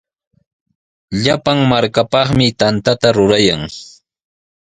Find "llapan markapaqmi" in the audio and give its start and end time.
1.23-2.47